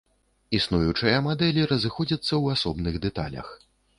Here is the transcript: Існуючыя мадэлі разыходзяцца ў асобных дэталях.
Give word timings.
Існуючыя 0.59 1.19
мадэлі 1.25 1.67
разыходзяцца 1.73 2.27
ў 2.41 2.45
асобных 2.57 2.99
дэталях. 3.07 3.47